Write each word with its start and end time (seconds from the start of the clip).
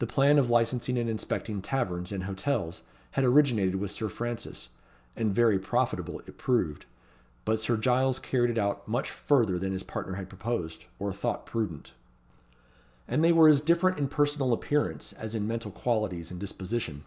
The 0.00 0.06
plan 0.08 0.40
of 0.40 0.50
licensing 0.50 0.98
and 0.98 1.08
inspecting 1.08 1.62
taverns 1.62 2.10
and 2.10 2.24
hotels 2.24 2.82
had 3.12 3.22
originated 3.24 3.76
with 3.76 3.92
Sir 3.92 4.08
Francis, 4.08 4.66
and 5.14 5.32
very 5.32 5.60
profitable 5.60 6.18
it 6.26 6.36
proved. 6.36 6.86
But 7.44 7.60
Sir 7.60 7.76
Giles 7.76 8.18
carried 8.18 8.50
it 8.50 8.58
out 8.58 8.88
much 8.88 9.12
further 9.12 9.56
than 9.60 9.70
his 9.70 9.84
partner 9.84 10.14
had 10.16 10.28
proposed, 10.28 10.86
or 10.98 11.12
thought 11.12 11.46
prudent. 11.46 11.92
And 13.06 13.22
they 13.22 13.30
were 13.30 13.48
as 13.48 13.60
different 13.60 13.96
in 13.96 14.08
personal 14.08 14.52
appearance, 14.52 15.12
as 15.12 15.36
in 15.36 15.46
mental 15.46 15.70
qualities 15.70 16.32
and 16.32 16.40
disposition. 16.40 17.04